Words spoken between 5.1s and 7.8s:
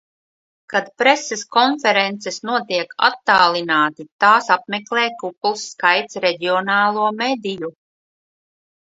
kupls skaits reģionālo mediju.